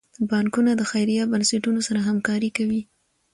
بانکونه 0.29 0.71
د 0.75 0.81
خیریه 0.91 1.23
بنسټونو 1.31 1.79
سره 1.87 1.99
همکاري 2.09 2.49
کوي. 2.57 2.81